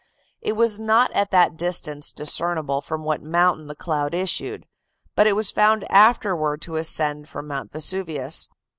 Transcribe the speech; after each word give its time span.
It 0.41 0.53
was 0.53 0.79
not 0.79 1.11
at 1.11 1.29
that 1.29 1.55
distance 1.55 2.11
discernible 2.11 2.81
from 2.81 3.03
what 3.03 3.21
mountain 3.21 3.67
the 3.67 3.75
cloud 3.75 4.15
issued, 4.15 4.65
but 5.13 5.27
it 5.27 5.35
was 5.35 5.51
found 5.51 5.83
afterward 5.91 6.59
to 6.63 6.77
ascend 6.77 7.29
from 7.29 7.45
Mount 7.47 7.71
Vesuvius. 7.71 8.47